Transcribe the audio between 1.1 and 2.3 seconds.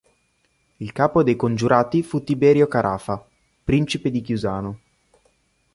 dei congiurati fu